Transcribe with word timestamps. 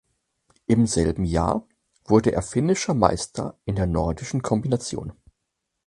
Im 0.65 0.87
selben 0.87 1.25
Jahr 1.25 1.67
wurde 2.05 2.31
er 2.31 2.41
finnischer 2.41 2.95
Meister 2.95 3.59
in 3.65 3.75
der 3.75 3.85
Nordischen 3.85 4.41
Kombination. 4.41 5.13